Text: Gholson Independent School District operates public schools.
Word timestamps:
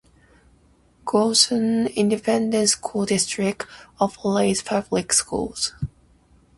Gholson 1.05 1.85
Independent 1.95 2.67
School 2.67 3.05
District 3.05 3.67
operates 3.99 4.63
public 4.63 5.13
schools. 5.13 5.73